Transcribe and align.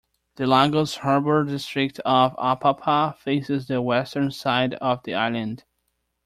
The 0.37 0.47
Lagos 0.47 0.95
harbour 0.95 1.43
district 1.43 1.99
of 1.99 2.35
Apapa 2.37 3.15
faces 3.17 3.67
the 3.67 3.83
western 3.83 4.31
side 4.31 4.73
of 4.73 5.03
the 5.03 5.13
island. 5.13 5.63